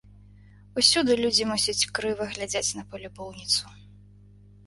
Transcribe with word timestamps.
Усюды 0.81 1.17
людзі, 1.23 1.43
мусіць, 1.51 1.89
крыва 1.99 2.25
глядзяць 2.33 2.75
на 2.79 2.83
палюбоўніцу. 2.93 3.63